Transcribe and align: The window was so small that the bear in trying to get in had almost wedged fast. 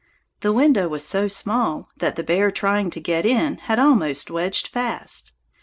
The 0.39 0.51
window 0.51 0.87
was 0.87 1.05
so 1.05 1.27
small 1.27 1.89
that 1.97 2.15
the 2.15 2.23
bear 2.23 2.47
in 2.47 2.53
trying 2.55 2.89
to 2.89 2.99
get 2.99 3.23
in 3.23 3.57
had 3.59 3.77
almost 3.77 4.31
wedged 4.31 4.67
fast. 4.69 5.31